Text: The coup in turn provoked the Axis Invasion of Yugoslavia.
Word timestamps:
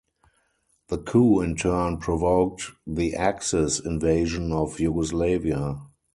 The 0.87 0.97
coup 0.97 1.41
in 1.41 1.55
turn 1.55 1.97
provoked 1.99 2.71
the 2.87 3.13
Axis 3.13 3.79
Invasion 3.79 4.51
of 4.51 4.79
Yugoslavia. 4.79 5.79